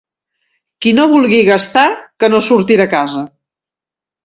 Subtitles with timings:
[0.85, 1.85] Qui no vulgui gastar,
[2.23, 3.25] que no surti de casa.